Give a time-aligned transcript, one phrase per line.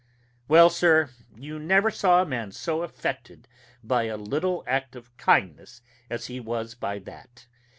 [0.47, 3.47] Well, sir, you never saw a man so affected
[3.83, 7.45] by a little act of kindness as he was by that.